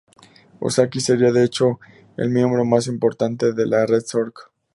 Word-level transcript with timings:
Ozaki 0.61 0.99
sería 0.99 1.31
de 1.31 1.43
hecho 1.43 1.79
el 2.17 2.31
miembro 2.31 2.65
más 2.65 2.87
importante 2.87 3.53
de 3.53 3.67
la 3.67 3.85
red 3.85 4.01
Sorge. 4.03 4.41